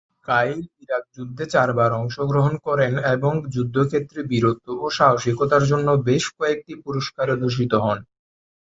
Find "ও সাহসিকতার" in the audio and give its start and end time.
4.77-5.63